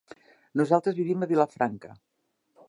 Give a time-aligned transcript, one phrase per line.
[0.61, 1.93] Nosaltres vivim a Vilafranca.